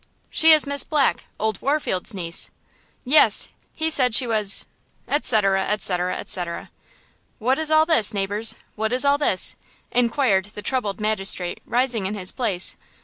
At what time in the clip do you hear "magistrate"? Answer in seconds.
10.99-11.61